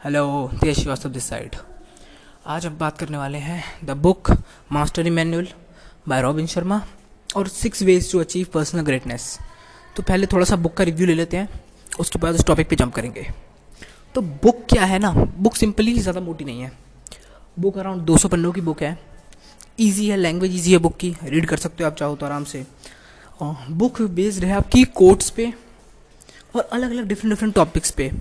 Hello 0.00 0.50
Tej 0.60 0.76
Srivastava 0.76 1.08
this 1.08 1.24
side 1.24 1.56
आज 2.46 2.66
हम 2.66 2.76
बात 2.78 2.98
करने 2.98 3.16
वाले 3.16 3.38
हैं 3.38 3.86
the 3.86 3.96
book 3.96 4.30
master 4.72 5.10
manual 5.10 5.48
by 6.08 6.22
Robin 6.22 6.46
Sharma 6.46 6.80
और 7.30 7.48
six 7.48 7.82
ways 7.82 8.10
to 8.12 8.20
achieve 8.20 8.46
personal 8.54 8.82
greatness 8.82 9.38
तो 9.96 10.02
पहले 10.02 10.26
थोड़ा 10.26 10.44
सा 10.44 10.56
बुक 10.56 10.74
का 10.74 10.84
रिव्यू 10.84 11.06
ले 11.06 11.14
लेते 11.14 11.36
हैं, 11.36 11.48
उसके 12.00 12.18
बाद 12.18 12.34
उस 12.34 12.44
टॉपिक 12.46 12.68
पे 12.68 12.76
जंप 12.76 12.94
करेंगे। 12.94 13.26
तो 14.14 14.22
बुक 14.22 14.64
क्या 14.70 14.84
है 14.84 14.98
ना? 14.98 15.12
बुक 15.12 15.56
सिंपली 15.56 15.98
ज़्यादा 15.98 16.20
मोटी 16.20 16.44
नहीं 16.44 16.60
है। 16.62 16.72
बुक 17.58 17.78
अराउंड 17.78 18.02
200 18.02 18.28
पन्नों 18.28 18.52
की 18.52 18.60
बुक 18.62 18.82
है। 18.82 18.98
ईजी 19.80 20.08
है 20.08 20.16
लैंग्वेज 20.16 20.56
ईजी 20.56 20.72
है 20.72 20.78
बुक 20.78 20.96
की। 20.96 21.14
रीड 21.24 21.46
कर 21.46 21.56
सकते 21.58 21.84
हो 21.84 21.90
आप, 21.90 21.96
चाहो 21.96 22.16
तो 22.16 22.26
आराम 22.26 22.44
से। 22.44 22.66
बुक 23.42 24.02
बेस्ड 24.02 24.44
है 24.44 24.52
आपकी 24.54 24.84
कोट्स 24.96 25.30
पे 25.30 25.52
और 26.56 26.62
अलग 26.62 26.90
अलग 26.90 27.08
डिफरेंट 27.08 27.34
डिफरेंट 27.34 27.54
टॉपिक्स 27.54 27.90
पे। 27.90 28.12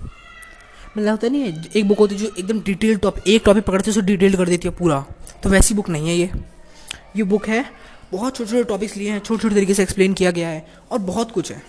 मतलब 0.98 1.12
होता 1.12 1.28
नहीं 1.28 1.64
एक 1.76 1.88
बुक 1.88 1.98
होती 1.98 2.16
है 2.16 2.22
जो 2.22 2.32
एकदम 2.40 2.62
डिटेल 2.62 2.98
टॉपिक 2.98 3.24
एक 3.28 3.42
टॉपिक 3.46 3.64
पकड़ते 3.64 3.92
उसे 3.92 4.02
डिटेल 4.02 4.38
कर 4.38 4.50
देती 4.50 4.68
है 4.68 4.76
पूरा। 4.76 5.06
तो 5.44 5.50
वैसी 5.50 5.74
बुक 5.74 5.90
नहीं 5.90 6.10
है 6.10 6.16
ये। 6.16 6.30
ये 7.16 7.24
बुक 7.24 7.48
है, 7.48 7.66
बहुत 8.12 8.36
छोटे 8.36 8.50
छोटे 8.50 8.64
टॉपिक्स 8.64 8.98
लिए 8.98 9.12
हैं 9.12 9.20
छोटे 9.20 9.42
छोटे 9.42 9.56
तरीके 9.56 9.74
से 9.74 9.84
एक्सप्लेन 9.84 10.14
किया 10.14 10.32
गया 10.32 10.50
है, 10.50 10.68
और 10.92 11.00
बहुत 11.00 11.32
कुछ 11.32 11.52
है। 11.52 11.64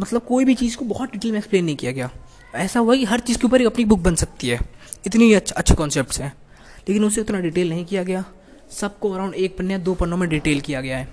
मतलब 0.00 0.22
कोई 0.22 0.44
भी 0.44 0.54
चीज़ 0.54 0.76
को 0.76 0.84
बहुत 0.84 1.12
डिटेल 1.12 1.32
में 1.32 1.38
एक्सप्लेन 1.38 1.64
नहीं 1.64 1.76
किया 1.76 1.92
गया। 1.92 2.10
ऐसा 2.54 2.80
हुआ 2.80 2.96
कि 2.96 3.04
हर 3.04 3.20
चीज़ 3.20 3.38
के 3.38 3.46
ऊपर 3.46 3.60
एक 3.60 3.66
अपनी 3.66 3.84
बुक 3.84 3.98
बन 3.98 4.14
सकती 4.14 4.48
है। 4.48 4.58
इतनी 5.06 5.32
अच्छे 5.32 5.54
अच्छे 5.54 5.74
कॉन्सेप्ट 5.74 6.18
हैं। 6.18 6.32
लेकिन 6.88 7.04
उसे 7.04 7.20
उतना 7.20 7.40
डिटेल 7.40 7.68
नहीं 7.68 7.84
किया 7.84 8.02
गया। 8.02 8.24
सबको 8.70 9.10
अराउंड 9.10 9.34
एक 9.34 9.58
पन्ने 9.58 9.78
दो 9.78 9.94
पन्नों 9.94 10.16
में 10.16 10.28
डिटेल 10.28 10.60
किया 10.60 10.80
गया 10.80 10.98
है। 10.98 11.08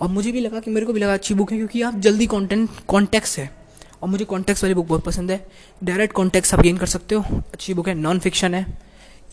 और 0.00 0.08
मुझे 0.08 0.32
भी 0.32 0.40
लगा 0.40 0.60
कि, 0.60 0.70
मेरे 0.70 0.86
को 0.86 0.92
भी 0.92 1.00
लगा 1.00 1.14
अच्छी 1.14 1.34
बुक 1.34 1.52
है, 1.52 1.58
क्योंकि 1.58 1.82
आप 1.82 1.94
जल्दी 1.94 2.26
कॉन्टेंट 2.26 2.70
कॉन्टेक्स 2.88 3.38
है। 3.38 3.63
और 4.04 4.10
मुझे 4.10 4.24
कॉन्टेक्स 4.24 4.62
वाली 4.62 4.74
बुक 4.74 4.86
बहुत 4.86 5.04
पसंद 5.04 5.30
है। 5.30 5.36
डायरेक्ट 5.84 6.14
कॉन्टेक्स 6.14 6.52
आप 6.54 6.60
गेन 6.60 6.76
कर 6.76 6.86
सकते 6.86 7.14
हो। 7.14 7.40
अच्छी 7.52 7.74
बुक 7.74 7.88
है 7.88 7.94
नॉन 7.94 8.18
फिक्शन 8.18 8.54
है 8.54 8.66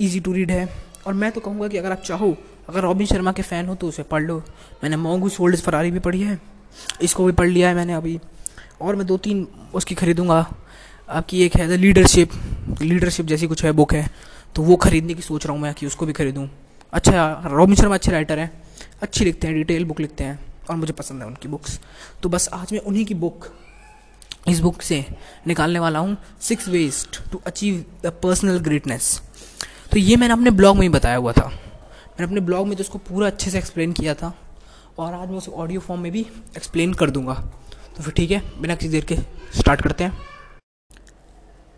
ईजी 0.02 0.20
टू 0.20 0.34
रीड 0.34 0.52
है। 0.52 0.67
और 1.07 1.13
मैं 1.13 1.31
तो 1.31 1.41
कहूँगा 1.41 1.68
कि 1.68 1.77
अगर 1.77 1.91
आप 1.91 2.01
चाहो, 2.01 2.35
अगर 2.70 2.82
रॉबिन 2.82 3.07
शर्मा 3.07 3.32
के 3.32 3.41
फ़ैन 3.41 3.65
हो 3.65 3.76
तो 3.76 3.87
उसे 3.87 4.04
पढ़ 4.04 4.21
लो। 4.23 4.37
मैंने 4.84 4.98
मोंगू 4.98 5.29
सोल्ड 5.29 5.57
फरारी 5.57 5.91
भी 5.91 5.99
पढ़ी 5.99 6.21
है। 6.21 6.40
इसको 7.01 7.26
भी 7.26 7.32
पढ़ 7.32 7.48
लिया 7.48 7.70
है 7.70 7.76
मैंने 7.76 7.93
अभी। 7.93 8.20
और 8.82 8.95
मैं 8.95 9.07
दो 9.07 9.18
तीन 9.18 9.48
उसकी 9.73 9.95
खरीदूँगा। 9.95 10.45
आपकी 11.10 11.43
एक 11.43 11.55
है 11.55 11.67
द 11.67 11.79
लीडरशिप 11.79 12.32
लीडरशिप 12.82 13.26
जैसी 13.26 13.48
कुछ 13.48 13.63
है 13.65 13.71
बुक 13.71 13.93
है। 13.93 14.10
तो 14.55 14.62
वो 14.62 14.76
खरीदने 14.76 15.13
की 15.13 15.21
सोच 15.21 15.45
रहा 15.45 15.54
हूँ 15.54 15.62
मैं 15.62 15.73
कि 15.73 15.88
उसको 15.88 16.05
भी 16.05 16.13
खरीदूँ। 16.13 16.48
अच्छा 16.93 17.43
रॉबिन 17.45 17.76
शर्मा 17.76 17.95
अच्छे 17.95 18.12
राइटर 18.12 18.40
हैं। 18.40 18.51
अच्छी 19.01 19.26
लिखते 19.26 19.48
हैं 19.48 19.55
डिटेल 19.55 19.85
बुक 19.85 19.99
लिखते 19.99 20.23
हैं। 20.23 20.40
और 20.70 20.76
मुझे 20.76 20.93
पसंद 20.93 21.21
है 21.21 21.27
उनकी 21.27 21.48
बुक्स 21.48 21.79
तो 22.23 22.29
बस 22.29 22.49
आज 22.54 22.73
मैं 22.73 22.79
उन्हीं 22.79 23.05
की 23.05 23.13
बुक 23.13 23.45
इस 24.49 24.59
बुक 24.59 24.81
से 24.81 25.05
निकालने 25.47 25.79
वाला 25.79 25.99
हूँ 25.99 26.17
six 26.41 26.67
ways 26.67 27.05
to 27.31 27.41
achieve 27.47 27.84
the 28.03 28.11
personal 28.23 28.59
greatness 28.59 29.21
तो 29.91 29.99
ये 29.99 30.15
मैंने 30.15 30.33
अपने 30.33 30.51
ब्लॉग 30.51 30.75
में 30.75 30.81
ही 30.81 30.89
बताया 30.89 31.15
हुआ 31.15 31.31
था। 31.31 31.45
मैंने 31.48 32.25
अपने 32.25 32.41
ब्लॉग 32.41 32.67
में 32.67 32.75
तो 32.77 32.81
उसको 32.81 32.98
पूरा 32.99 33.27
अच्छे 33.27 33.51
से 33.51 33.57
एक्सप्लेन 33.57 33.93
किया 33.93 34.13
था 34.13 34.33
और 34.99 35.13
आज 35.13 35.29
मैं 35.29 35.37
उसे 35.37 35.51
ऑडियो 35.53 35.79
फॉर्म 35.79 36.01
में 36.01 36.11
भी 36.11 36.25
एक्सप्लेन 36.57 36.93
कर 36.93 37.09
दूँगा। 37.09 37.33
तो 37.98 38.03
फिर 38.03 38.13
ठीक 38.13 38.31
है, 38.31 38.41
बिना 38.61 38.75
किसी 38.75 38.89
देर 38.89 39.05
के 39.05 39.15
स्टार्ट 39.59 39.81
करते 39.81 40.03
हैं। 40.03 40.17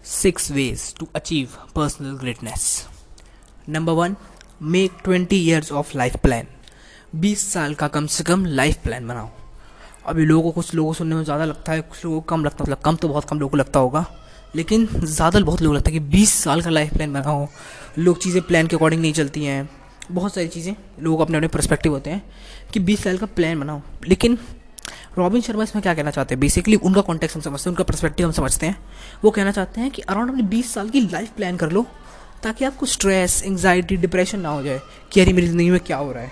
Six 0.06 0.52
ways 0.52 0.94
to 0.96 1.08
achieve 1.16 1.58
personal 1.76 2.18
greatness 2.18 2.86
number 3.70 3.94
one 3.94 4.16
make 4.62 4.98
twenty 5.04 5.36
years 5.40 5.72
of 5.72 5.98
life 5.98 6.18
plan 6.24 6.48
बीस 7.16 7.52
साल 7.54 7.74
का 7.74 7.88
कम 7.88 8.08
से 8.08 8.24
कम 8.24 8.46
लाइफ 8.46 8.84
प्लान 8.84 9.08
बनाओ। 9.08 9.30
अभी 10.06 10.26
लोगों 10.26 10.44
को, 10.44 10.52
कुछ 10.52 10.74
लोगों 10.76 10.94
सुनने 10.94 11.16
में 11.16 11.24
ज़्यादा 11.24 11.46
लगता 11.46 11.72
है, 11.72 11.82
कुछ 11.82 12.04
लोगों 12.06 12.20
को 12.22 12.26
कम 12.28 12.44
लगता 12.46 12.64
है 12.64 12.64
मतलब 12.64 12.84
कम 12.86 12.96
तो 12.96 13.08
बहुत 13.08 13.26
कम 13.26 13.40
लोगों 13.40 13.50
को 13.50 13.58
लगता 13.58 13.80
होगा, 13.80 14.06
लेकिन 14.56 14.88
ज़्यादा 14.96 15.40
बहुत 15.40 15.62
लोग 15.62 15.74
लगता 15.76 15.92
है 15.92 15.94
कि 15.94 16.06
20 16.10 16.34
साल 16.34 16.62
का 16.62 16.70
लाइफ 16.70 16.94
प्लान 16.94 17.14
बनाओ 17.14 17.48
लोग 17.98 18.18
चीज़ें 18.24 18.42
प्लान 18.42 18.68
के 18.68 18.76
अकॉर्डिंग 18.76 19.02
नहीं 19.02 19.14
चलती 19.14 19.46
हैं। 19.46 19.70
बहुत 20.12 20.34
सारी 20.36 20.48
चीज़ें, 20.48 20.76
लोग 21.00 21.20
अपने 21.22 21.38
अपने 21.38 21.48
परस्पेक्टिव 21.48 21.92
होते 21.92 22.10
हैं 22.10 22.24
कि 22.74 22.80
20 22.80 23.04
साल 23.04 23.18
का 23.18 23.26
प्लान 23.26 23.60
बनाओ। 23.60 23.82
लेकिन 24.08 24.38
रॉबिन 25.18 25.42
शर्मा 25.42 25.64
इसमें 25.64 25.82
क्या 25.84 25.94
कहना 25.94 26.12
चाहते 26.12 26.36
हैं? 26.36 26.40
बेसिकली 26.40 26.76
उनका 26.76 27.02
कॉन्टेक्ट 27.02 27.36
हम 27.36 27.42
समझते 27.42 27.70
हैं, 27.70 27.72
उनका 27.72 27.84
परस्पेक्टिव 27.84 28.28
हम 28.28 28.34
समझते 28.34 28.66
हैं। 28.66 28.78
वो 29.24 29.32
कहना 29.32 29.52
चाहते 29.52 29.82
हैं 29.82 29.92
कि 29.92 30.02
अराउंड 30.02 30.32
अपनी 30.32 30.44
बीस 30.44 30.74
साल 30.74 30.90
की 30.90 31.02
लाइफ 31.02 31.32
प्लान 31.38 31.58
कर 31.58 31.72
लो, 31.72 31.86
ताकि 32.44 32.66
आपको 32.66 32.86
स्ट्रेस 32.86 33.42
एंगजाइटी 33.46 33.98
डिप्रेशन 33.98 34.40
ना 34.40 34.50
हो 34.50 34.64
जाए, 34.64 34.80
कि 35.12 35.22
अरे 35.22 35.34
मेरी 35.34 35.48
ज़िंदगी 35.48 35.70
में 35.70 35.80
क्या 35.80 35.98
हो 35.98 36.12
रहा 36.12 36.24
है? 36.24 36.32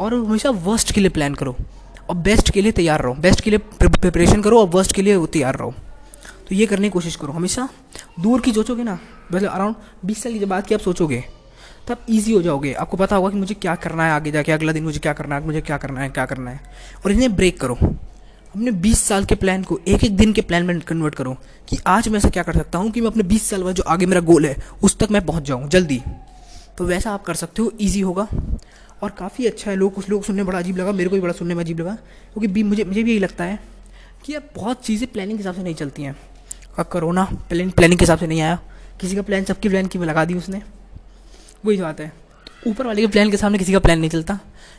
और 0.00 0.14
हमेशा 0.14 0.50
वर्स्ट 0.50 0.92
के 0.92 1.00
लिए 1.00 1.10
प्लान 1.10 1.34
करो। 1.34 1.56
और 2.10 2.16
बेस्ट 2.16 2.50
के 2.50 2.62
लिए 2.62 2.72
तैयार 2.72 3.02
रहो। 3.02 3.14
बेस्ट 3.14 3.40
के 3.40 3.50
लिए 3.50 3.58
प्रिपरेशन 3.58 4.42
करो 4.42 4.60
और 4.60 4.66
वर्स्ट 4.66 4.92
के 4.92 5.02
लिए 5.02 5.26
तैयार 5.26 5.56
रहो। 5.56 5.74
तो 6.48 6.54
ये 6.54 6.66
करने 6.66 6.88
की 6.88 6.90
कोशिश 6.90 7.16
करो। 7.16 7.32
हमेशा 7.32 7.68
दूर 8.20 8.40
की 8.40 8.52
सोचोगे 8.52 8.82
ना 8.82 8.98
मतलब 9.34 9.50
अराउंड 9.50 9.74
बीस 10.04 10.22
साल 10.22 10.32
की 10.32 10.38
जब 10.38 10.48
बात 10.48 10.66
की 10.66 10.74
आप 10.74 10.80
सोचोगे, 10.80 11.24
तब 11.88 11.98
ईजी 12.10 12.32
हो 12.32 12.42
जाओगे। 12.42 12.72
आपको 12.72 12.96
पता 12.96 13.16
होगा 13.16 13.30
कि 13.30 13.36
मुझे 13.36 13.54
क्या 13.54 13.74
करना 13.74 14.04
है 14.04 14.12
आगे 14.12 14.30
जाके, 14.30 14.52
अगला 14.52 14.72
दिन 14.72 14.84
मुझे 14.84 14.98
क्या 14.98 15.12
करना 15.12 15.34
है, 15.34 15.46
मुझे 15.46 15.60
क्या 15.60 15.76
करना 15.76 16.00
है, 16.00 16.08
क्या 16.08 16.26
करना 16.26 16.50
है। 16.50 16.60
और 17.04 17.12
इन्हें 17.12 17.36
ब्रेक 17.36 17.60
करो। 17.60 17.74
अपने 17.74 18.70
20 18.70 19.02
साल 19.02 19.24
के 19.24 19.34
प्लान 19.34 19.62
को 19.62 19.80
एक 19.88 20.04
एक 20.04 20.16
दिन 20.16 20.32
के 20.32 20.40
प्लान 20.40 20.66
में 20.66 20.80
कन्वर्ट 20.80 21.14
करो 21.14 21.36
कि 21.68 21.78
आज 21.86 22.08
मैं 22.08 22.18
ऐसा 22.18 22.28
क्या 22.28 22.42
कर 22.42 22.52
सकता 22.52 22.78
हूँ 22.78 22.90
कि 22.90 23.00
मैं 23.00 23.08
अपने 23.08 23.22
20 23.22 23.50
साल 23.50 23.62
बाद 23.62 23.74
जो 23.74 23.82
आगे 23.82 24.06
मेरा 24.06 24.20
गोल 24.20 24.46
है, 24.46 24.56
उस 24.82 24.98
तक 24.98 25.10
मैं 25.10 25.26
पहुँच 25.26 25.42
जाऊँ, 25.42 25.68
जल्दी। 25.68 26.02
तो 26.78 26.84
वैसा 26.84 27.12
आप 27.12 27.22
कर 27.22 27.34
सकते 27.34 27.62
हो 27.62 27.72
ईजी 27.80 28.00
होगा। 28.00 28.28
और 29.02 29.10
काफ़ी 29.10 29.46
अच्छा 29.46 29.70
है, 29.70 29.76
लोग 29.76 29.94
कुछ 29.94 30.08
लोग 30.08 30.24
सुनने 30.24 30.44
बड़ा 30.44 30.58
अजीब 30.58 30.76
लगा, 30.76 30.92
मेरे 30.92 31.08
को 31.08 31.14
भी 31.14 31.20
बड़ा 31.20 31.32
सुनने 31.32 31.54
में 31.54 31.64
अजीब 31.64 31.80
लगा, 31.80 31.94
क्योंकि 32.32 32.46
भी 32.46 32.62
मुझे 32.62 32.84
मुझे 32.84 33.02
भी 33.02 33.10
यही 33.10 33.18
लगता 33.18 33.44
है 33.44 33.58
कि 34.24 34.34
अब 34.34 34.50
बहुत 34.54 34.84
चीज़ें 34.84 35.12
प्लानिंग 35.12 35.38
के 35.38 35.42
हिसाब 35.42 35.54
से 35.54 35.62
नहीं 35.62 35.74
चलती 35.74 36.02
हैं। 36.02 36.16
अब 36.78 36.86
कोरोना 36.86 37.24
प्लान 37.24 37.70
प्लानिंग 37.70 37.98
के 37.98 38.04
हिसाब 38.04 38.18
से 38.18 38.26
नहीं 38.26 38.40
आया। 38.40 38.58
किसी 39.00 39.16
का 39.16 39.22
प्लान 39.22 39.44
सबकी 39.44 39.68
प्लान 39.68 39.86
की 39.86 39.98
में 39.98 40.06
लगा 40.06 40.24
दी 40.24 40.34
उसने। 40.34 40.62
वही 41.64 41.76
बात 41.76 42.00
है। 42.00 42.12
ऊपर 42.66 42.86
वाले 42.86 43.02
के 43.02 43.08
प्लान 43.08 43.30
के 43.30 43.36
सामने 43.36 43.58
किसी 43.58 43.72
का 43.72 43.78
प्लान 43.78 43.98
नहीं 43.98 44.10
चलता। 44.10 44.34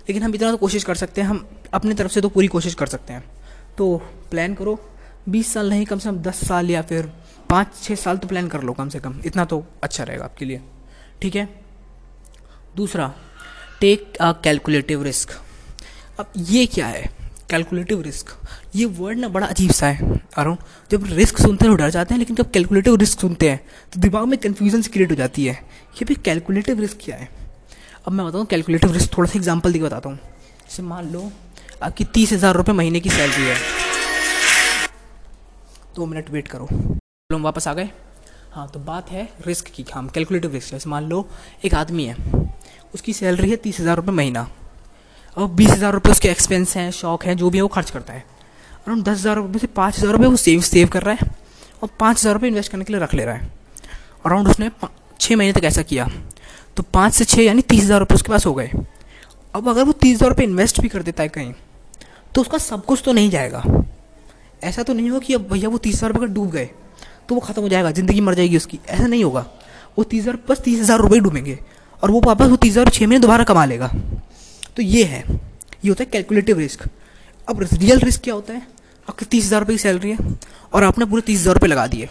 लेकिन 0.10 0.24
हम 0.24 0.36
इतना 0.36 0.52
तो 0.52 0.58
कोशिश 0.58 0.84
कर 0.84 0.96
सकते 0.96 1.22
हैं, 1.22 1.28
हम 1.28 1.48
अपनी 1.74 1.94
तरफ़ 1.94 2.12
से 2.12 2.22
तो 2.22 2.30
पूरी 2.30 2.48
कोशिश 2.48 2.74
कर 2.74 2.88
सकते 2.88 3.14
हैं। 3.14 3.24
तो 3.78 3.98
प्लान 4.32 4.54
करो। 4.54 4.80
बीस 5.30 5.54
साल 5.54 5.70
नहीं, 5.70 5.86
कम 5.86 6.00
से 6.00 6.10
कम 6.10 6.18
दस 6.18 6.48
साल 6.48 6.70
या 6.70 6.82
फिर 6.82 7.12
पाँच 7.50 7.68
छः 7.84 7.96
साल 7.96 8.18
तो 8.18 8.28
प्लान 8.28 8.48
कर 8.48 8.62
लो 8.62 8.74
कम 8.74 8.90
से 8.90 9.00
कम। 9.00 9.22
इतना 9.26 9.46
तो 9.46 9.66
अच्छा 9.84 10.04
रहेगा 10.04 10.24
आपके 10.24 10.46
लिए। 10.46 10.62
ठीक 11.22 11.36
है? 11.36 11.48
दूसरा 12.76 13.14
टेक 13.82 14.18
अ 14.22 14.32
कैलकुलेटिव 14.44 15.04
रिस्क 15.04 15.30
अब 16.20 16.32
ये 16.38 16.66
क्या 16.68 16.88
है? 16.88 17.10
कैलकुलेटिव 17.50 18.02
रिस्क 18.02 18.30
ये 18.76 18.86
वर्ड 18.88 19.18
ना 19.20 19.28
बड़ा 19.30 19.48
अजीब 19.48 19.72
सा 19.72 19.88
है, 19.88 20.20
अरुण। 20.38 20.56
जब 20.92 21.06
रिस्क 21.08 21.38
सुनते 21.38 21.68
हैं 21.68 21.76
डर 21.78 21.90
जाते 21.90 22.14
हैं, 22.14 22.20
लेकिन 22.20 22.36
जब 22.36 22.52
कैलकुलेटिव 22.52 22.96
रिस्क 22.96 23.20
सुनते 23.20 23.50
हैं 23.50 23.60
तो 23.94 24.00
दिमाग 24.02 24.28
में 24.28 24.38
कन्फ्यूज़न 24.40 24.82
क्रिएट 24.84 25.12
हो 25.12 25.16
जाती 25.16 25.46
है 25.46 25.54
कि 25.98 26.06
भाई 26.06 26.16
कैलकुलेटिव 26.26 26.80
रिस्क 26.80 26.98
क्या 27.04 27.16
है? 27.16 27.30
अब 28.08 28.14
मैं 28.14 28.26
बताऊँ 28.28 28.46
कैलकुलेटिव 28.46 28.94
रिस्क 28.94 29.18
थोड़ा 29.18 29.30
सा 29.30 29.38
एग्ज़ाम्पल 29.40 29.74
देकर 29.74 29.86
बताता 29.86 30.10
हूँ। 30.10 30.18
जैसे 30.18 30.84
मान 30.84 31.12
लो, 31.12 31.32
आपकी 31.84 32.04
तीस 32.06 32.32
हज़ार 32.34 32.56
रुपये 32.56 32.76
महीने 32.76 33.00
की 33.00 33.10
सैलरी 33.10 33.44
है। 33.44 33.58
दो 35.96 36.06
मिनट 36.06 36.30
वेट 36.30 36.48
करो। 36.48 36.68
हम 37.30 37.44
वापस 37.44 37.68
आ 37.68 37.74
गए। 37.74 37.90
हाँ 38.52 38.68
तो 38.70 38.80
बात 38.82 39.12
है 39.12 39.28
रिस्क 39.48 39.68
की 39.68 39.86
हम 39.94 40.08
कैलकुलेटिव 40.10 40.54
रिस्क 40.54 40.72
जैसे 40.72 40.90
मान 40.90 41.10
लो, 41.10 41.28
एक 41.66 41.74
आदमी 41.76 42.06
है। 42.06 42.16
उसकी 42.94 43.14
सैलरी 43.14 43.50
है 43.50 43.56
तीस 43.58 43.80
हज़ार 43.80 43.96
रुपये 43.96 44.16
महीना। 44.16 44.48
और 45.38 45.48
बीस 45.50 45.70
हज़ार 45.70 45.94
रुपये 45.94 46.12
उसके 46.12 46.30
एक्सपेंस 46.30 46.76
हैं, 46.78 46.90
शौक 46.92 47.26
हैं, 47.26 47.36
जो 47.38 47.50
भी 47.50 47.58
है 47.58 47.62
वो 47.62 47.68
खर्च 47.70 47.90
करता 47.90 48.14
है। 48.14 48.24
अराउंड 48.86 49.04
दस 49.04 49.18
हज़ार 49.20 49.36
रुपये 49.36 49.60
से 49.60 49.68
पाँच 49.70 49.98
हज़ार 49.98 50.12
रुपये 50.12 50.28
वो 50.28 50.36
सेव 50.38 50.62
सेव 50.64 50.88
कर 50.90 51.04
रहा 51.04 51.16
है 51.16 51.30
और 51.84 51.90
पाँच 52.00 52.18
हज़ार 52.18 52.34
रुपये 52.34 52.50
इन्वेस्ट 52.50 52.72
करने 52.72 52.86
के 52.86 52.94
लिए 52.94 53.02
रख 53.02 53.14
ले 53.14 53.26
रहा 53.26 53.36
है। 53.36 53.52
अराउंड 54.26 54.48
उसने 54.48 54.70
छः 55.20 55.36
महीने 55.36 55.54
तक 55.54 55.64
ऐसा 55.66 55.82
किया। 55.84 56.08
तो 56.78 56.84
पाँच 56.94 57.14
से 57.14 57.26
छः 57.26 57.42
यानी 57.42 57.62
तीस 57.64 57.84
हज़ार 57.84 58.00
रुपये 58.00 58.16
उसके 58.16 58.32
पास 58.32 58.46
हो 58.46 58.54
गए। 58.54 58.72
अब 59.54 59.70
अगर 59.70 59.84
वो 59.84 59.92
तीस 59.94 60.16
हज़ार 60.16 60.30
रुपये 60.30 60.46
इन्वेस्ट 60.46 60.82
भी 60.82 60.90
कर 60.90 61.04
देता 61.04 61.24
है 61.24 61.30
कहीं 61.30 61.54
तो 62.36 62.42
उसका 62.42 62.58
सब 62.60 62.86
कुछ 62.86 63.02
तो 63.06 63.14
नहीं 63.14 63.30
जाएगा। 63.30 63.64
ऐसा 64.62 64.84
तो 64.84 64.94
नहीं 64.94 65.10
होगा 65.10 65.26
कि 65.26 65.34
अब 65.34 65.48
भैया 65.50 65.70
वो 65.70 65.78
तीस 65.78 65.96
हज़ार 65.96 66.12
रुपये 66.12 66.28
का 66.28 66.34
डूब 66.34 66.52
गए 66.52 66.70
तो 67.30 67.36
वो 67.36 67.42
ख़त्म 67.42 67.62
हो 67.62 67.70
जाएगा, 67.70 67.92
ज़िंदगी 67.92 68.22
मर 68.22 68.34
जाएगी 68.36 68.58
उसकी। 68.58 68.80
ऐसा 68.88 69.06
नहीं 69.06 69.24
होगा। 69.24 69.46
वो 69.98 70.04
तीस 70.04 70.22
हज़ार, 70.22 70.38
बस 70.50 70.62
तीस 70.62 70.80
हज़ार 70.80 71.00
रुपये 71.00 71.20
डूबेंगे। 71.20 71.60
और 72.04 72.12
वो 72.12 72.22
वापस 72.26 72.48
वो 72.48 72.56
तीस 72.56 72.72
हज़ार 72.72 72.90
छः 72.90 73.08
महीने 73.08 73.20
दोबारा 73.20 73.44
कमा 73.44 73.66
लेगा। 73.66 73.92
तो 74.78 74.82
ये 74.82 75.04
है। 75.04 75.20
ये 75.20 75.90
होता 75.90 76.04
है 76.04 76.10
कैलकुलेटिव 76.12 76.60
रिस्क 76.60 76.88
अब 77.48 77.62
रियल 77.64 78.00
रिस्क 78.00 78.22
क्या 78.24 78.34
होता 78.34 78.54
है? 78.54 78.62
आपकी 79.08 79.26
तीस 79.26 79.46
हज़ार 79.46 79.60
रुपये 79.60 79.76
की 79.76 79.82
सैलरी 79.82 80.12
है 80.12 80.18
और 80.74 80.84
आपने 80.84 81.06
पूरे 81.06 81.22
तीस 81.22 81.40
हज़ार 81.40 81.54
रुपये 81.54 81.70
लगा 81.70 81.86
दिए। 81.88 82.10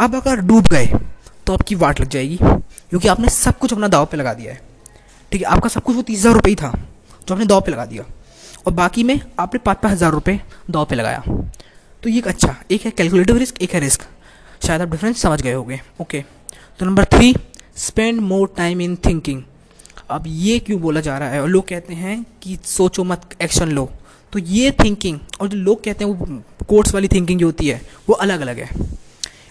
अब 0.00 0.14
अगर 0.16 0.40
डूब 0.42 0.66
गए 0.68 0.86
तो 1.46 1.52
आपकी 1.52 1.74
वाट 1.74 2.00
लग 2.00 2.08
जाएगी, 2.08 2.36
क्योंकि 2.36 3.08
आपने 3.08 3.28
सब 3.30 3.58
कुछ 3.58 3.72
अपना 3.72 3.88
दाव 3.88 4.06
पे 4.06 4.16
लगा 4.16 4.34
दिया 4.34 4.52
है। 4.52 4.60
ठीक 5.32 5.40
है, 5.40 5.46
आपका 5.46 5.68
सब 5.68 5.82
कुछ 5.82 5.96
वो 5.96 6.02
तीस 6.02 6.18
हज़ार 6.18 6.34
रुपये 6.34 6.50
ही 6.50 6.56
था 6.56 6.72
जो 7.28 7.34
आपने 7.34 7.46
दाव 7.46 7.60
पे 7.60 7.72
लगा 7.72 7.84
दिया। 7.86 8.04
और 8.66 8.72
बाकी 8.74 9.02
में 9.04 9.20
आपने 9.40 9.58
पाँच 9.58 9.78
पाँच 9.78 9.92
हज़ार 9.92 10.12
रुपये 10.12 10.40
दाव 10.70 10.84
पे 10.84 10.94
लगाया। 10.94 11.22
तो 12.02 12.08
ये 12.08 12.18
एक 12.18 12.28
अच्छा 12.28 12.54
एक 12.70 12.84
है 12.84 12.90
कैलकुलेटिव 12.90 13.36
रिस्क 13.36 13.62
एक 13.62 13.74
है 13.74 13.80
रिस्क 13.80 14.02
शायद 14.60 14.82
आप 14.82 14.88
डिफरेंस 14.88 15.22
समझ 15.22 15.40
गए 15.42 15.52
होंगे। 15.52 15.80
ओके 16.00 16.24
तो 16.80 16.86
number 16.86 17.04
three 17.06 17.34
spend 17.78 18.20
more 18.20 18.52
time 18.56 18.80
in 18.80 18.96
thinking 19.04 19.42
अब 20.10 20.24
ये 20.26 20.58
क्यों 20.58 20.80
बोला 20.80 21.00
जा 21.00 21.16
रहा 21.18 21.28
है? 21.28 21.40
और 21.42 21.48
लोग 21.48 21.66
कहते 21.68 21.94
हैं 21.94 22.24
कि 22.42 22.56
सोचो 22.66 23.04
मत 23.04 23.28
एक्शन 23.42 23.68
लो। 23.68 23.88
तो 24.32 24.38
ये 24.38 24.70
थिंकिंग 24.80 25.18
और 25.40 25.48
जो 25.48 25.56
लोग 25.58 25.82
कहते 25.84 26.04
हैं 26.04 26.12
वो 26.12 26.42
कोर्ट्स 26.68 26.94
वाली 26.94 27.08
थिंकिंग 27.08 27.40
जो 27.40 27.46
होती 27.46 27.68
है, 27.68 27.80
वो 28.08 28.14
अलग 28.16 28.40
अलग 28.40 28.58
है। 28.58 28.68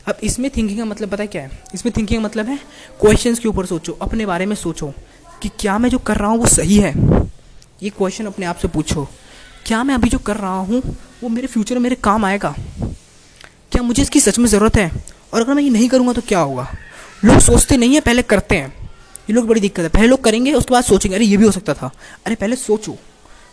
अब 0.07 0.17
इसमें 0.23 0.49
थिंकिंग 0.57 0.79
का 0.79 0.85
मतलब 0.85 1.09
पता 1.09 1.23
है 1.23 1.27
क्या 1.27 1.41
है? 1.41 1.51
इसमें 1.73 1.93
थिंकिंग 1.97 2.19
का 2.19 2.25
मतलब 2.25 2.45
है 2.45 2.57
क्वेश्चन 3.01 3.35
के 3.35 3.47
ऊपर 3.47 3.65
सोचो, 3.65 3.97
अपने 4.01 4.25
बारे 4.25 4.45
में 4.45 4.55
सोचो 4.55 4.93
कि 5.41 5.49
क्या 5.59 5.77
मैं 5.77 5.89
जो 5.89 5.97
कर 5.99 6.17
रहा 6.17 6.29
हूँ 6.29 6.39
वो 6.39 6.47
सही 6.47 6.77
है। 6.77 6.93
ये 7.83 7.89
क्वेश्चन 7.89 8.25
अपने 8.25 8.45
आप 8.45 8.57
से 8.57 8.67
पूछो, 8.67 9.07
क्या 9.65 9.83
मैं 9.83 9.95
अभी 9.95 10.09
जो 10.09 10.19
कर 10.19 10.37
रहा 10.37 10.57
हूँ 10.59 10.81
वो 11.23 11.29
मेरे 11.29 11.47
फ्यूचर 11.47 11.75
में 11.75 11.81
मेरे 11.81 11.95
काम 12.03 12.25
आएगा? 12.25 12.53
क्या 13.71 13.81
मुझे 13.81 14.01
इसकी 14.01 14.19
सच 14.19 14.39
में 14.39 14.45
ज़रूरत 14.47 14.77
है? 14.77 14.91
और 15.33 15.41
अगर 15.41 15.53
मैं 15.53 15.63
ये 15.63 15.69
नहीं 15.69 15.89
करूँगा 15.89 16.13
तो 16.13 16.21
क्या 16.27 16.39
होगा? 16.39 16.67
लोग 17.25 17.39
सोचते 17.39 17.77
नहीं 17.77 17.93
है, 17.93 18.01
पहले 18.01 18.21
करते 18.21 18.55
हैं। 18.55 18.73
ये 19.29 19.33
लोग 19.33 19.47
बड़ी 19.47 19.61
दिक्कत 19.61 19.83
है। 19.83 19.89
पहले 19.89 20.07
लोग 20.07 20.23
करेंगे, 20.23 20.53
उसके 20.53 20.73
बाद 20.73 20.83
सोचेंगे, 20.83 21.15
अरे 21.15 21.25
ये 21.25 21.37
भी 21.37 21.45
हो 21.45 21.51
सकता 21.51 21.73
था। 21.73 21.91
अरे 22.25 22.35
पहले 22.35 22.55
सोचो। 22.55 22.97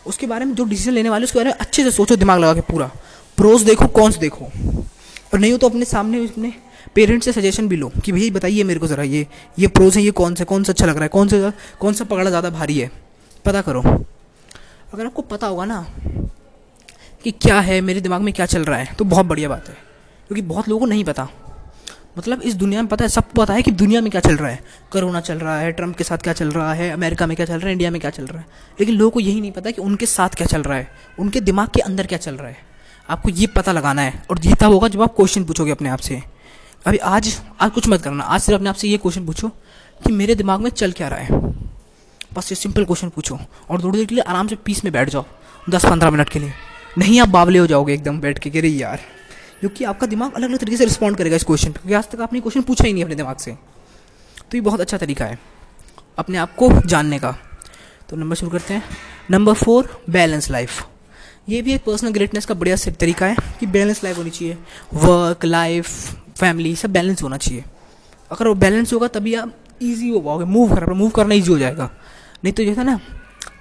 उसके 0.07 0.27
बारे 0.27 0.45
में 0.45 0.55
जो 0.55 0.65
डिसीज़न 0.65 0.93
लेने 0.93 1.11
वाले, 1.11 1.25
उसके 1.25 1.39
बारे 1.39 1.51
में 1.51 1.57
अच्छे 1.57 1.83
से 1.85 1.91
सोचो, 1.91 2.17
दिमाग 2.17 2.41
लगा 2.41 2.55
के 2.55 2.61
पूरा। 2.61 2.87
प्रोज 3.37 3.63
देखो 3.63 3.87
कौन 3.87 4.13
देखो। 4.21 4.45
और 4.45 5.39
नहीं 5.39 5.53
हो 5.53 5.59
तो 5.59 5.69
अपने 5.69 5.85
सामने 5.85 6.25
अपने 6.27 6.53
पेरेंट्स 6.95 7.25
से 7.25 7.33
सजेशन 7.33 7.69
भी 7.69 7.77
लो 7.77 7.91
कि 8.05 8.13
भैया 8.13 8.33
बताइए 8.33 8.63
मेरे 8.63 8.81
को 8.81 8.87
ज़रा 8.87 9.03
ये 9.03 9.27
ये 9.59 9.67
प्रोज 9.69 9.97
है, 9.97 10.03
ये 10.03 10.11
कौन 10.11 10.35
सा 10.35 10.45
कौन 10.45 10.65
सा 10.65 10.73
अच्छा 10.73 10.87
लग 10.87 10.95
रहा 10.95 11.03
है, 11.03 11.09
कौन 11.09 11.29
सा 11.29 11.53
कौन 11.81 11.95
सा 11.95 12.05
पकड़ा 12.05 12.31
ज़्यादा 12.31 12.51
भारी 12.51 12.79
है? 12.79 12.91
पता 13.45 13.63
करो। 13.63 13.83
अगर 13.83 15.07
आपको 15.07 15.23
पता 15.23 15.47
होगा 15.47 15.65
ना 15.65 15.87
कि 17.25 17.31
क्या 17.33 17.61
है, 17.61 17.81
मेरे 17.81 18.01
दिमाग 18.01 18.21
में 18.21 18.33
क्या 18.35 18.47
चल 18.47 18.65
रहा 18.65 18.79
है 18.79 18.95
तो 18.95 19.05
बहुत 19.05 19.27
बढ़िया 19.27 19.49
बात 19.49 19.69
है। 19.69 19.75
क्योंकि 20.29 20.43
बहुत 20.43 20.69
लोगों 20.69 20.81
को 20.81 20.87
नहीं 20.87 21.05
पता। 21.05 21.29
मतलब 22.19 22.43
इस 22.43 22.55
दुनिया 22.55 22.83
में 22.83 22.89
पता 22.89 23.05
है 23.05 23.09
सबको 23.09 23.41
पता 23.41 23.55
है 23.55 23.63
कि 23.63 23.71
दुनिया 23.71 24.01
में 24.01 24.11
क्या 24.11 24.21
चल 24.21 24.37
रहा 24.37 24.51
है। 24.51 24.63
कोरोना 24.93 25.21
चल 25.21 25.39
रहा 25.39 25.59
है 25.59 25.73
ट्रंप 25.73 25.97
के 25.97 26.05
साथ 26.05 26.19
क्या 26.19 26.33
चल 26.33 26.51
रहा 26.51 26.75
है, 26.75 26.91
अमेरिका 26.91 27.27
में 27.27 27.37
क्या 27.37 27.47
चल 27.47 27.55
रहा 27.55 27.67
है, 27.67 27.73
इंडिया 27.73 27.91
में 27.91 28.01
क्या 28.01 28.11
चल 28.11 28.27
रहा 28.27 28.39
है। 28.39 28.47
लेकिन 28.81 28.95
लोगों 28.95 29.11
को 29.11 29.21
यही 29.21 29.41
नहीं 29.41 29.53
पता 29.53 29.71
कि 29.71 29.83
उनके 29.83 30.07
साथ 30.07 30.29
क्या 30.29 30.47
चल 30.47 30.63
रहा 30.63 30.79
है, 30.79 30.91
उनके 31.19 31.41
दिमाग 31.41 31.69
के 31.69 31.81
अंदर 31.81 32.07
क्या 32.07 32.19
चल 32.19 32.35
रहा 32.35 32.49
है। 32.49 32.57
आपको 33.09 33.29
ये 33.29 33.47
पता 33.47 33.73
लगाना 33.73 34.03
है, 34.03 34.23
और 34.31 34.41
ये 34.45 34.55
तब 34.55 34.73
होगा 34.73 34.89
जब 34.89 35.03
आप 35.03 35.15
क्वेश्चन 35.17 35.45
पूछोगे 35.45 35.73
अपने 35.73 35.89
आप 35.89 35.99
से। 35.99 36.23
अभी 36.87 36.99
आज 36.99 37.41
आज 37.61 37.71
कुछ 37.71 37.89
मत 37.89 38.03
करना, 38.03 38.25
आज 38.25 38.41
सिर्फ़ 38.41 38.59
अपने 38.59 38.69
आप 38.69 38.75
से 38.75 38.89
ये 38.89 38.97
क्वेश्चन 38.97 39.27
पूछो 39.27 39.49
कि 40.01 40.13
मेरे 40.13 40.35
दिमाग 40.35 40.61
में 40.61 40.71
चल 40.71 40.93
क्या 40.93 41.09
रहा 41.09 41.19
है। 41.19 41.41
बस 42.35 42.53
ये 42.53 42.57
सिंपल 42.57 42.85
क्वेश्चन 42.85 43.09
पूछो, 43.09 43.39
और 43.71 43.83
थोड़ी 43.83 43.99
देर 43.99 44.07
के 44.07 44.15
लिए 44.15 44.25
आराम 44.25 44.49
से 44.49 44.57
पीस 44.57 44.85
में 44.85 44.93
बैठ 44.93 45.11
जाओ, 45.11 45.25
दस 45.71 45.85
पंद्रह 45.85 46.11
मिनट 46.11 46.29
के 46.29 46.39
लिए। 46.39 46.53
नहीं, 46.99 47.21
आप 47.21 47.29
बावले 47.29 47.59
हो 47.59 47.67
जाओगे 47.67 47.95
एकदम 47.95 48.21
बैठ 48.21 48.39
के 48.39 48.51
गिरे 48.51 48.69
यार 48.69 49.01
क्योंकि 49.65 49.85
आपका 49.87 50.07
दिमाग 50.07 50.35
अलग 50.35 50.49
अलग 50.49 50.59
तरीके 50.59 50.77
से 50.77 50.85
रिस्पॉन्ड 50.85 51.17
करेगा 51.17 51.37
इस 51.37 51.45
क्वेश्चन 51.45 51.73
क्योंकि 51.73 51.93
आज 51.95 52.09
तक 52.09 52.21
आपने 52.21 52.41
क्वेश्चन 52.41 52.63
पूछा 52.63 52.85
ही 52.85 52.93
नहीं 52.93 53.05
अपने 53.05 53.15
दिमाग 53.15 53.37
से। 53.37 53.53
तो 54.41 54.57
ये 54.57 54.61
बहुत 54.61 54.81
अच्छा 54.81 54.99
तरीका 54.99 55.25
है, 55.25 55.39
अपने 56.19 56.39
आप 56.39 56.55
को 56.55 56.71
जानने 56.83 57.19
का। 57.19 57.31
तो 58.11 58.17
नंबर 58.17 58.37
शुरू 58.37 58.51
करते 58.51 58.75
हैं। 58.75 58.83
नंबर 59.31 59.55
फोर 59.55 59.89
बैलेंस 60.11 60.51
लाइफ 60.51 60.87
ये 61.49 61.63
भी 61.63 61.73
एक 61.75 61.85
पर्सनल 61.85 62.13
ग्रेटनेस 62.13 62.47
का 62.47 62.55
बढ़िया 62.55 62.77
तरीका 62.93 63.27
है 63.27 63.37
कि 63.61 63.67
बैलेंस 63.69 64.05
लाइफ 64.05 64.19
होनी 64.19 64.31
चाहिए। 64.31 64.57
वर्क 64.95 65.45
लाइफ 65.45 65.89
फैमिली 66.37 66.77
सब 66.77 66.93
बैलेंस 66.93 67.23
होना 67.23 67.37
चाहिए। 67.39 67.65
अगर 68.31 68.49
वो 68.49 68.55
बैलेंस 68.57 68.93
होगा 68.93 69.09
तभी 69.11 69.35
आप 69.35 69.57
ईजी 69.83 70.09
हो 70.11 70.21
पाओगे। 70.21 70.45
मूव 70.47 70.75
कर 70.75 70.93
मूव 70.93 71.11
करना 71.11 71.35
ईजी 71.35 71.51
हो 71.51 71.59
जाएगा। 71.59 71.91
नहीं 72.45 72.53
तो 72.53 72.65
जैसा 72.65 72.83
ना 72.83 73.01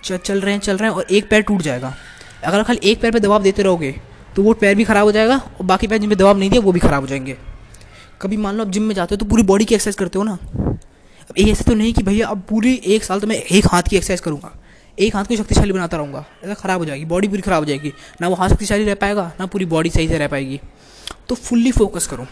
चल 0.05 0.41
रहे 0.41 0.53
हैं, 0.53 0.59
चल 0.61 0.77
रहे 0.77 0.89
हैं 0.89 0.95
और 0.97 1.05
एक 1.11 1.29
पैर 1.29 1.41
टूट 1.41 1.61
जाएगा। 1.61 1.95
अगर 2.43 2.63
खाली 2.63 2.79
एक 2.83 3.01
पैर 3.01 3.11
पे 3.11 3.19
दबाव 3.19 3.43
देते 3.43 3.63
रहोगे 3.63 3.99
तो 4.35 4.43
वो 4.43 4.53
पैर 4.55 4.75
भी 4.75 4.83
ख़राब 4.83 5.05
हो 5.05 5.11
जाएगा 5.11 5.35
और 5.35 5.65
बाकी 5.65 5.87
पैर 5.87 5.99
जिनमें 5.99 6.17
दबाव 6.17 6.37
नहीं 6.37 6.49
दिया, 6.49 6.61
वो 6.61 6.71
भी 6.71 6.79
ख़राब 6.79 7.01
हो 7.01 7.07
जाएँगे। 7.07 7.37
कभी 8.21 8.37
मान 8.37 8.55
लो 8.55 8.65
आप 8.65 8.71
जिम 8.71 8.83
में 8.83 8.95
जाते 8.95 9.15
हो 9.15 9.17
तो 9.17 9.25
पूरी 9.25 9.43
बॉडी 9.43 9.65
की 9.65 9.75
एक्सरसाइज 9.75 9.95
करते 9.95 10.17
हो 10.17 10.23
ना? 10.23 10.37
अब 11.23 11.37
ऐसे 11.39 11.63
तो 11.63 11.73
नहीं 11.73 11.93
कि 11.93 12.03
भैया 12.03 12.27
अब 12.27 12.41
पूरी 12.49 12.73
एक 12.85 13.03
साल 13.03 13.19
तो 13.19 13.27
मैं 13.27 13.35
एक 13.35 13.67
हाथ 13.67 13.83
की 13.83 13.97
एक्सरसाइज 13.97 14.19
करूँगा। 14.19 14.51
एक 14.97 15.15
हाथ 15.15 15.25
को 15.25 15.35
शक्तिशाली 15.35 15.73
बनाता 15.73 15.97
रहूँगा। 15.97 16.23
ऐसा 16.43 16.53
ख़राब 16.53 16.79
हो 16.79 16.85
जाएगी 16.85 17.05
बॉडी 17.05 17.27
पूरी 17.27 17.41
ख़राब 17.41 17.59
हो 17.59 17.65
जाएगी। 17.65 17.93
ना 18.21 18.27
वो 18.27 18.35
हाथ 18.35 18.49
शक्तिशाली 18.49 18.83
रह 18.83 18.95
पाएगा, 18.95 19.31
ना 19.39 19.45
पूरी 19.45 19.65
बॉडी 19.65 19.89
सही 19.89 20.07
से 20.07 20.17
रह 20.17 20.27
पाएगी। 20.27 20.59
तो 21.29 21.35
फुल्ली 21.35 21.71
फोकस 21.71 22.07
करो। 22.07 22.25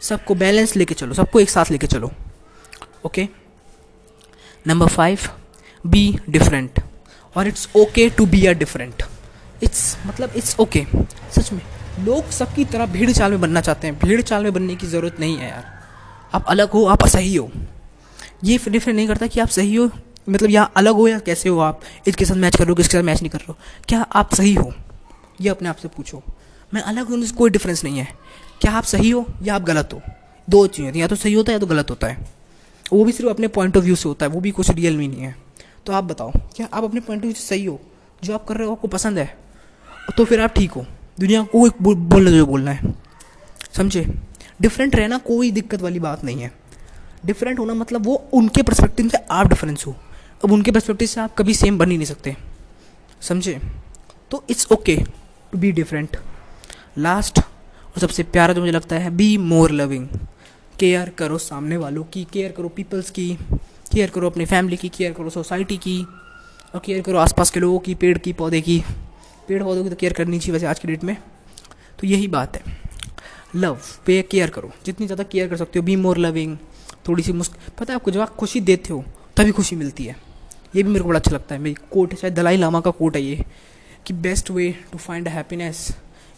सबको 0.00 0.34
बैलेंस 0.34 0.76
लेके 0.76 0.94
चलो, 0.94 1.14
सबको 1.14 1.40
एक 1.40 1.50
साथ 1.50 1.70
लेके 1.70 1.86
चलो। 1.86 2.10
Okay 3.06 3.28
number 4.64 4.88
five 4.88 5.18
be 5.84 6.18
different 6.30 6.80
और 7.36 7.48
it's 7.48 7.68
okay 7.76 8.08
to 8.10 8.26
be 8.26 8.46
are 8.46 8.54
different 8.54 9.02
it's 9.62 9.96
मतलब 10.06 10.32
इट्स 10.36 10.58
ओके 10.60 10.84
सच 11.32 11.52
में, 11.52 11.60
लोग 12.00 12.30
सबकी 12.30 12.64
तरह 12.64 12.86
भीड़ 12.86 13.10
चाल 13.10 13.30
में 13.30 13.40
बनना 13.40 13.60
चाहते 13.60 13.86
हैं। 13.86 13.98
भीड़ 13.98 14.20
चाल 14.22 14.42
में 14.42 14.52
बनने 14.52 14.76
की 14.76 14.86
ज़रूरत 14.86 15.20
नहीं 15.20 15.36
है 15.36 15.48
यार। 15.48 15.64
आप 16.34 16.44
अलग 16.48 16.70
हो, 16.70 16.84
आप 16.86 17.06
सही 17.06 17.34
हो। 17.36 17.50
ये 18.44 18.58
डिफरेंट 18.68 18.96
नहीं 18.96 19.06
करता 19.08 19.26
कि 19.26 19.40
आप 19.40 19.48
सही 19.48 19.74
हो। 19.74 19.90
मतलब 20.28 20.50
यहाँ 20.50 20.72
अलग 20.76 20.94
हो 20.94 21.08
या 21.08 21.18
कैसे 21.18 21.48
हो 21.48 21.58
आप। 21.58 21.80
इसके 22.06 22.24
साथ 22.24 22.34
मैच 22.34 22.56
कर 22.56 22.64
रहे 22.64 22.68
हो, 22.68 22.74
किसके 22.74 22.96
साथ 22.96 23.02
मैच 23.02 23.20
नहीं 23.22 23.30
कर 23.30 23.38
रहे 23.38 23.52
हो। 23.52 23.56
क्या 23.88 24.00
आप 24.12 24.34
सही 24.34 24.54
हो? 24.54 24.72
ये 25.40 25.48
अपने 25.48 25.68
आप 25.68 25.76
से 25.76 25.88
पूछो। 25.88 26.22
मैं 26.72 26.82
अलग 26.82 27.08
हूँ 27.08 27.26
कोई 27.28 27.50
डिफरेंस 27.50 27.84
नहीं 27.84 27.98
है। 27.98 28.08
क्या 28.60 28.72
आप 28.72 28.84
सही 28.84 29.10
हो 29.10 29.24
या 29.42 29.54
आप 29.54 29.62
गलत 29.62 29.92
हो? 29.92 30.00
दो 30.48 30.66
चीज़ें 30.66 30.94
या 30.94 31.06
तो 31.06 31.16
सही 31.16 31.32
होता 31.34 31.52
है 31.52 31.54
या 31.54 31.60
तो 31.60 31.66
गलत 31.66 31.90
होता 31.90 32.06
है। 32.06 32.26
वो 32.92 33.04
भी 33.04 33.12
सिर्फ़ 33.12 33.30
अपने 33.30 33.48
पॉइंट 33.48 33.76
ऑफ़ 33.76 33.84
व्यू 33.84 33.96
से 33.96 34.08
होता 34.08 34.26
है। 34.26 34.32
वो 34.32 34.40
भी 34.40 34.50
कुछ 34.50 34.70
रियल 34.70 34.96
में 34.96 35.08
नहीं 35.08 35.20
है। 35.20 35.34
तो 35.86 35.92
आप 35.92 36.04
बताओ, 36.04 36.32
क्या 36.56 36.68
आप 36.72 36.84
अपने 36.84 37.00
पॉइंट 37.00 37.20
ऑफ़ 37.20 37.26
व्यू 37.26 37.34
से 37.34 37.46
सही 37.46 37.64
हो? 37.64 37.80
जो 38.24 38.34
आप 38.34 38.46
कर 38.46 38.56
रहे 38.56 38.66
हो, 38.66 38.72
आपको 38.72 38.88
पसंद 38.88 39.18
है? 39.18 39.45
तो 40.12 40.24
फिर 40.24 40.40
आप 40.40 40.54
ठीक 40.54 40.72
हो। 40.72 40.84
दुनिया 41.20 41.42
को 41.42 41.66
एक 41.66 41.82
बोलने 41.82 42.30
जो 42.32 42.46
बोलना 42.46 42.70
है। 42.70 42.94
समझे? 43.76 44.06
डिफरेंट 44.60 44.96
रहना 44.96 45.18
कोई 45.18 45.50
दिक्कत 45.50 45.82
वाली 45.82 45.98
बात 45.98 46.24
नहीं 46.24 46.42
है। 46.42 46.52
डिफरेंट 47.26 47.58
होना 47.58 47.74
मतलब 47.74 48.06
वो 48.06 48.14
उनके 48.32 48.62
परस्पेक्टिव 48.62 49.08
से 49.08 49.18
आप 49.30 49.48
डिफरेंस 49.48 49.86
हो। 49.86 49.94
अब 50.44 50.52
उनके 50.52 50.70
परस्पेक्टिव 50.70 51.08
से 51.08 51.20
आप 51.20 51.34
कभी 51.34 51.54
सेम 51.54 51.78
बन 51.78 51.90
ही 51.90 51.96
नहीं 51.96 52.06
सकते। 52.06 52.36
समझे? 53.20 53.58
तो 54.30 54.44
it's 54.50 54.66
okay 54.72 54.96
to 55.52 55.58
be 55.58 55.72
different 55.72 56.16
last 56.98 57.38
और 57.38 57.98
सबसे 57.98 58.22
प्यारा 58.22 58.54
जो 58.54 58.60
मुझे 58.60 58.72
लगता 58.72 58.96
है 58.96 59.10
बी 59.10 59.36
मोर 59.38 59.70
लविंग 59.70 60.08
केयर 60.80 61.08
करो 61.08 61.38
सामने 61.38 61.76
वालों 61.76 62.04
की 62.04 62.26
केयर 62.32 62.52
करो 62.52 62.68
पीपल्स 62.68 63.10
की 63.10 63.28
केयर 63.92 64.10
करो 64.10 64.30
अपनी 64.30 64.44
फैमिली 64.44 64.76
की 64.76 64.88
केयर 64.88 65.12
करो 65.12 65.30
सोसाइटी 65.30 65.76
की, 65.76 66.02
और 66.74 66.80
केयर 66.84 67.02
करो 67.02 67.18
आसपास 67.18 67.50
के 67.50 67.60
लोगों 67.60 67.78
की, 67.78 67.94
पेड़ 67.94 68.16
की, 68.18 68.32
पौधे 68.32 68.60
की। 68.60 68.82
पेड़ 69.48 69.62
पौधों 69.62 69.82
की 69.84 69.90
तो 69.90 69.96
केयर 69.96 70.12
करनी 70.12 70.38
चाहिए 70.38 70.52
वैसे 70.52 70.66
आज 70.66 70.78
के 70.78 70.88
डेट 70.88 71.04
में। 71.04 71.16
तो 71.98 72.06
यही 72.06 72.28
बात 72.28 72.56
है। 72.56 72.74
लव 73.56 73.78
पे 74.06 74.20
केयर 74.22 74.50
करो। 74.50 74.70
जितनी 74.86 75.06
ज़्यादा 75.06 75.24
केयर 75.24 75.48
कर 75.48 75.56
सकते 75.56 75.78
हो 75.78 75.84
बी 75.84 75.96
मोर 75.96 76.18
लविंग 76.18 76.56
थोड़ी 77.08 77.22
सी 77.22 77.32
मुस्क, 77.32 77.52
पता 77.78 77.92
है 77.92 77.94
आपको 77.94 78.10
जब 78.10 78.20
आप 78.20 78.34
खुशी 78.36 78.60
देते 78.60 78.92
हो, 78.92 79.04
तभी 79.36 79.52
खुशी 79.52 79.76
मिलती 79.76 80.04
है। 80.04 80.16
ये 80.76 80.82
भी 80.82 80.90
मेरे 80.90 81.02
को 81.02 81.08
बड़ा 81.08 81.18
अच्छा 81.18 81.30
लगता 81.30 81.54
है। 81.54 81.60
मेरी 81.60 81.74
कोट 81.92 82.12
है, 82.12 82.16
शायद 82.16 82.34
दलाई 82.34 82.56
लामा 82.56 82.80
का 82.80 82.90
कोट 82.90 83.16
है 83.16 83.22
ये, 83.22 83.44
कि 84.06 84.14
best 84.14 84.50
way 84.50 84.70
to 84.92 84.98
find 84.98 85.28
happiness 85.28 85.88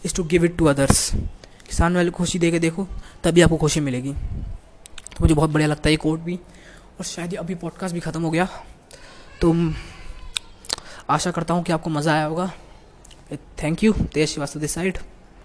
is 0.03 0.15
to 0.15 0.23
give 0.23 0.45
it 0.45 0.57
to 0.57 0.65
others 0.65 1.09
किसान 1.67 1.95
वाले 1.95 2.11
खुशी 2.11 2.39
दे 2.39 2.51
के 2.51 2.59
देखो, 2.59 2.87
तभी 3.23 3.41
आपको 3.41 3.57
खुशी 3.57 3.79
मिलेगी। 3.79 4.13
तो 4.13 5.17
मुझे 5.21 5.33
बहुत 5.33 5.49
बढ़िया 5.49 5.67
लगता 5.67 5.87
है 5.87 5.93
ये 5.93 5.97
कोट 5.97 6.19
भी। 6.19 6.35
और 6.35 7.05
शायद 7.05 7.35
अभी 7.35 7.55
पॉडकास्ट 7.55 7.93
भी 7.93 7.99
ख़त्म 7.99 8.21
हो 8.21 8.29
गया। 8.31 8.47
तो 9.41 9.53
आशा 11.09 11.31
करता 11.31 11.53
हूँ 11.53 11.63
कि 11.63 11.71
आपको 11.73 11.89
मज़ा 11.89 12.13
आया 12.13 12.25
होगा। 12.25 12.51
Thank 13.63 13.83
you 13.83 13.93
Tej 14.13 14.27
Srivastava 14.29 14.59
this 14.59 14.73
side 14.73 14.97